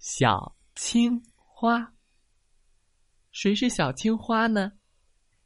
[0.00, 1.92] 小青花，
[3.32, 4.72] 谁是小青花呢？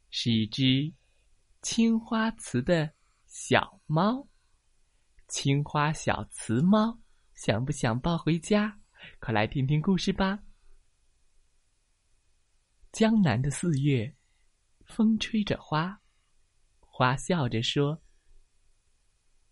[0.09, 0.93] 是一只
[1.61, 2.89] 青花瓷的
[3.25, 4.25] 小猫，
[5.27, 6.97] 青花小瓷猫，
[7.33, 8.79] 想不想抱回家？
[9.19, 10.39] 快来听听故事吧。
[12.93, 14.15] 江南的四月，
[14.85, 16.01] 风吹着花，
[16.79, 18.01] 花笑着说：“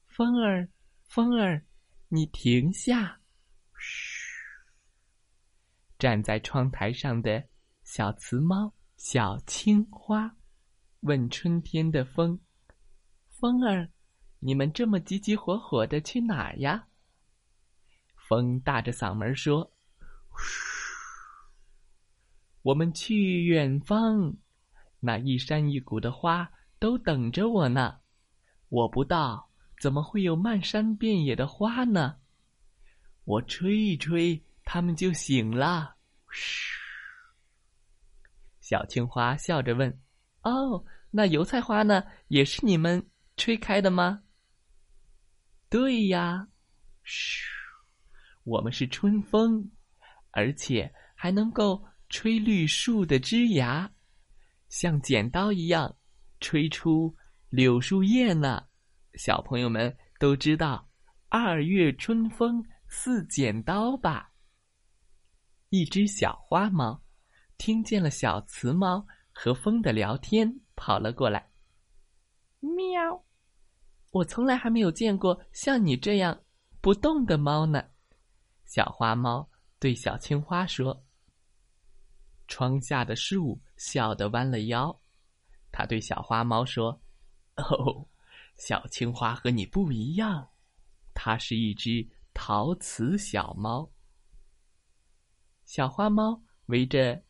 [0.07, 0.71] 风儿，
[1.09, 1.65] 风儿，
[2.07, 3.19] 你停下。”
[6.03, 7.41] 站在窗台上的
[7.85, 10.35] 小雌猫小青花，
[10.99, 12.37] 问春天的风
[13.39, 13.89] ：“风儿，
[14.39, 16.89] 你们这么急急火火的去哪儿呀？”
[18.27, 19.71] 风大着嗓门说：“，
[22.63, 24.35] 我们去远方，
[24.99, 27.99] 那一山一谷的花都等着我呢。
[28.67, 32.17] 我不到，怎么会有漫山遍野的花呢？
[33.23, 35.92] 我吹一吹。”他们就醒了。
[36.33, 36.67] 嘘，
[38.59, 40.01] 小青花笑着问
[40.43, 42.03] ：“哦，那油菜花呢？
[42.27, 44.23] 也是你们吹开的吗
[45.69, 46.47] ？”“对呀。
[47.03, 47.45] ”“嘘，
[48.43, 49.71] 我们是春风，
[50.31, 53.91] 而且还能够吹绿树的枝芽，
[54.69, 55.95] 像剪刀一样
[56.39, 57.15] 吹出
[57.49, 58.67] 柳树叶呢。”
[59.15, 60.89] 小朋友们都知道
[61.29, 64.32] “二月春风似剪刀”吧？
[65.73, 67.01] 一只小花猫
[67.57, 71.49] 听见了小雌猫和风的聊天，跑了过来。
[72.59, 73.25] 喵！
[74.11, 76.43] 我从来还没有见过像你这样
[76.79, 77.83] 不动的猫呢。
[78.65, 81.03] 小花猫对小青花说。
[82.47, 85.01] 窗下的树笑得弯了腰，
[85.71, 87.01] 它对小花猫说
[87.57, 88.07] ：“哦，
[88.57, 90.51] 小青花和你不一样，
[91.15, 93.89] 它是一只陶瓷小猫。”
[95.73, 97.23] 小花猫围着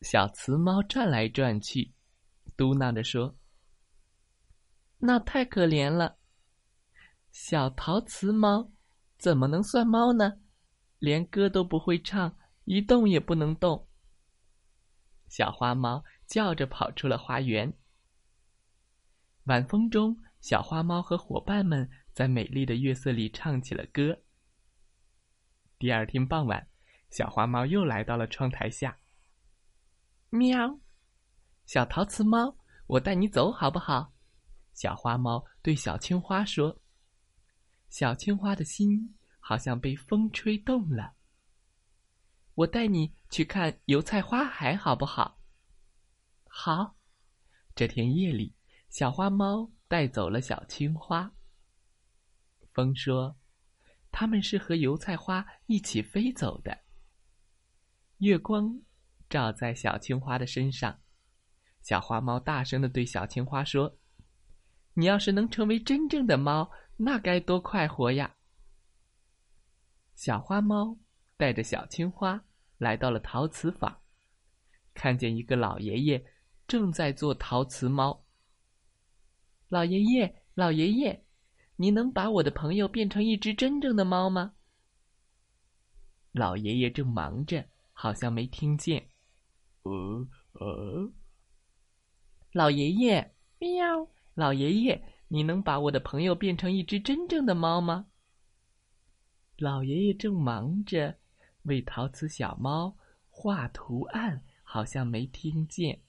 [0.00, 1.94] 小雌猫转来转去，
[2.56, 3.38] 嘟囔着说
[4.98, 6.18] ：“那太可怜了。
[7.30, 8.72] 小陶瓷猫
[9.16, 10.40] 怎么能算猫呢？
[10.98, 13.86] 连歌都不会唱，一动也不能动。”
[15.30, 17.72] 小花猫叫着跑出了花园。
[19.44, 24.20] 晚风中，小花猫和伙伴们在美丽的月色里唱起了歌。
[25.78, 26.73] 第二天傍晚。
[27.14, 28.98] 小花猫又来到了窗台下。
[30.30, 30.80] 喵，
[31.64, 32.56] 小陶瓷猫，
[32.88, 34.12] 我带你走好不好？
[34.72, 36.76] 小花猫对小青花说。
[37.88, 41.14] 小青花的心好像被风吹动了。
[42.54, 45.38] 我带你去看油菜花海好不好？
[46.48, 46.96] 好。
[47.76, 48.52] 这天夜里，
[48.90, 51.30] 小花猫带走了小青花。
[52.72, 53.36] 风说，
[54.10, 56.76] 他们是和油菜花一起飞走的。
[58.18, 58.80] 月光
[59.28, 61.00] 照在小青花的身上，
[61.82, 63.98] 小花猫大声的对小青花说
[64.94, 68.36] ：“你要是能成为真正的猫，那该多快活呀！”
[70.14, 70.96] 小花猫
[71.36, 72.44] 带着小青花
[72.78, 74.00] 来到了陶瓷坊，
[74.94, 76.24] 看见一个老爷爷
[76.68, 78.24] 正在做陶瓷猫。
[79.68, 81.24] 老爷爷，老爷爷，
[81.76, 84.54] 你能把我的朋友变成一只真正的猫吗？
[86.30, 87.68] 老爷爷正忙着。
[88.04, 89.08] 好像没听见。
[89.84, 90.28] 呃
[90.60, 91.10] 呃，
[92.52, 94.06] 老爷爷，喵！
[94.34, 98.08] 老爷爷，你能把我的朋友变成一只真正的猫吗？
[99.56, 101.18] 老爷爷正忙着
[101.62, 102.94] 为陶瓷小猫
[103.30, 106.02] 画图案，好像没听见。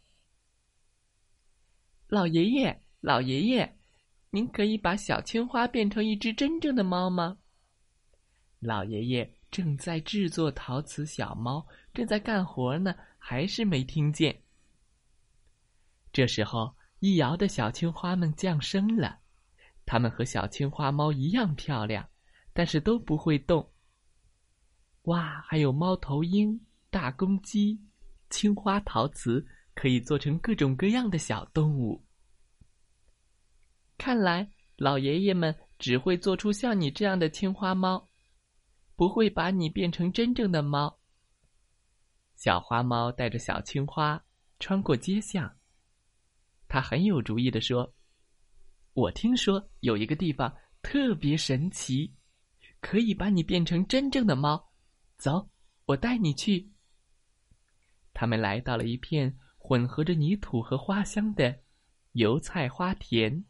[2.07, 3.77] 老爷爷，老爷爷，
[4.31, 7.37] 您可以把小青花变成一只真正的猫吗？
[8.59, 9.33] 老爷爷。
[9.55, 14.37] 正在制作陶瓷小猫，正在干活呢，还是没听见。
[16.11, 19.17] 这时候，一摇的小青花们降生了，
[19.85, 22.05] 它们和小青花猫一样漂亮，
[22.51, 23.71] 但是都不会动。
[25.03, 26.59] 哇，还有猫头鹰、
[26.89, 27.79] 大公鸡，
[28.29, 32.03] 青花陶瓷可以做成各种各样的小动物。
[33.97, 38.05] 看来，老爷爷们只会做出像你这样的青花猫。
[38.95, 40.97] 不会把你变成真正的猫，
[42.35, 44.23] 小花猫带着小青花
[44.59, 45.57] 穿过街巷。
[46.67, 47.93] 他很有主意的说
[48.93, 52.13] ：“我听说有一个地方特别神奇，
[52.79, 54.71] 可以把你变成真正的猫。
[55.17, 55.49] 走，
[55.85, 56.71] 我带你去。”
[58.13, 61.63] 他们来到了一片混合着泥土和花香的
[62.13, 63.43] 油菜花田。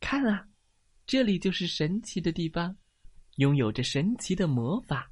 [0.00, 0.48] 看啊，
[1.06, 2.76] 这里就是神奇的地方，
[3.38, 5.10] 拥有着神奇的魔法。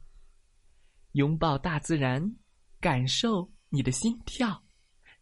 [1.13, 2.37] 拥抱大自然，
[2.81, 4.63] 感受你的心跳，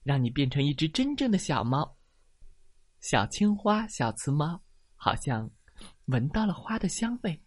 [0.02, 1.96] 让你变成一只真正的小猫。
[3.00, 4.60] 小青花、小雌猫
[4.96, 5.50] 好像
[6.06, 7.40] 闻到了花的香味，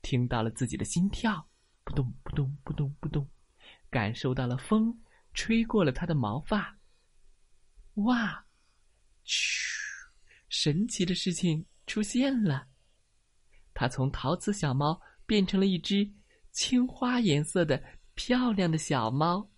[0.00, 1.46] 听到了自己的心跳，
[1.84, 3.28] 扑通扑通扑通扑通，
[3.90, 4.98] 感受到了风
[5.34, 6.76] 吹过了它的毛发。
[7.94, 8.46] 哇，
[9.24, 10.10] 嘘，
[10.48, 12.66] 神奇的事情出现了，
[13.78, 16.10] 它从陶瓷小猫变成了一只。
[16.50, 17.84] 青花颜色的
[18.14, 19.50] 漂亮的小猫，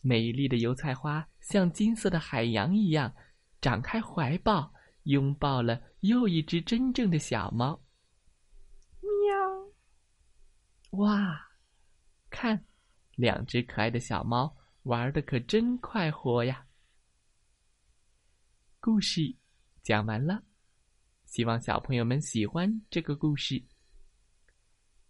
[0.00, 3.12] 美丽的油菜花像金色的海洋一样，
[3.60, 4.72] 展开怀抱，
[5.02, 7.82] 拥抱了又一只真正的小猫。
[9.00, 11.00] 喵！
[11.00, 11.48] 哇，
[12.30, 12.64] 看，
[13.16, 16.64] 两只可爱的小猫玩的可真快活呀！
[18.78, 19.34] 故事
[19.82, 20.44] 讲完了，
[21.36, 23.62] 希望小朋友们喜欢这个故事。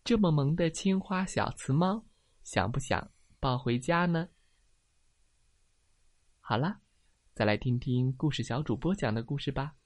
[0.03, 2.05] 这么萌的青花小瓷猫，
[2.43, 4.29] 想不想抱回家呢？
[6.41, 6.81] 好了，
[7.33, 9.77] 再来听听故事小主播讲的故事吧。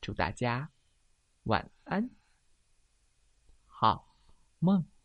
[0.00, 0.72] 祝大家
[1.42, 2.08] 晚安，
[3.66, 4.16] 好
[4.58, 4.95] 梦。